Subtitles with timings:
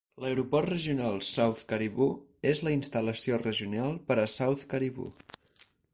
[0.23, 2.15] L'Aeroport Regional South Cariboo
[2.53, 5.69] és la instal·lació regional per a South Cariboo.